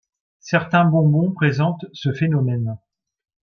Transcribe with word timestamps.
Certains 0.39 0.85
bonbons 0.85 1.31
présentent 1.31 1.85
ce 1.93 2.11
phénomène. 2.11 2.79